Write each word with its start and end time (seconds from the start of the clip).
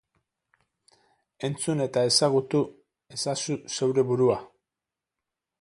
Entzun 1.49 1.83
eta 1.85 2.05
ezagutu 2.11 2.63
ezazu 3.19 3.61
zeure 3.77 4.09
burua! 4.15 4.43